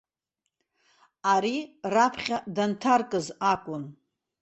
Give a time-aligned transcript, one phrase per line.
[1.33, 1.57] Ари
[1.93, 3.83] раԥхьа данҭаркыз акәын.